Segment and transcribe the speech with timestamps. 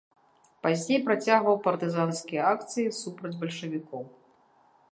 [0.63, 4.03] Пазней працягваў партызанскія акцыі супраць бальшавікоў.